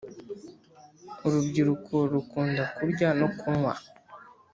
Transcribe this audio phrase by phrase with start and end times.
[1.25, 3.73] Urubyiruko rukunda kurya no kunywa